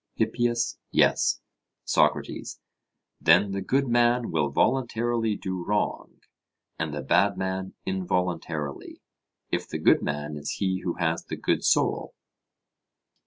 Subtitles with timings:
[0.15, 1.41] HIPPIAS: Yes.
[1.85, 2.59] SOCRATES:
[3.21, 6.21] Then the good man will voluntarily do wrong,
[6.79, 8.99] and the bad man involuntarily,
[9.51, 12.15] if the good man is he who has the good soul?